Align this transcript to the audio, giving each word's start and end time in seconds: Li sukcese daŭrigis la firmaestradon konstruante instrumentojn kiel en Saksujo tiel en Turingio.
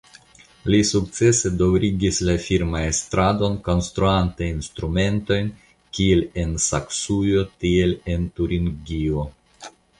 Li 0.75 0.77
sukcese 0.91 1.51
daŭrigis 1.57 2.21
la 2.29 2.35
firmaestradon 2.45 3.59
konstruante 3.69 4.49
instrumentojn 4.55 5.53
kiel 5.99 6.27
en 6.45 6.59
Saksujo 6.67 7.47
tiel 7.65 7.97
en 8.17 8.29
Turingio. 8.41 9.31